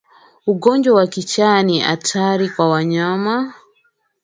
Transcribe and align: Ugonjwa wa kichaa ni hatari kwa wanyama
Ugonjwa 0.47 0.93
wa 0.95 1.07
kichaa 1.07 1.63
ni 1.63 1.79
hatari 1.79 2.49
kwa 2.49 2.69
wanyama 2.69 3.53